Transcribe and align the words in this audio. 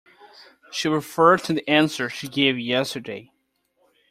She 0.71 0.89
referred 0.89 1.43
to 1.43 1.53
the 1.53 1.69
answer 1.69 2.09
she 2.09 2.27
gave 2.27 2.57
yesterday. 2.57 3.31